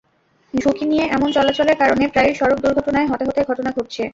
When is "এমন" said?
1.07-1.29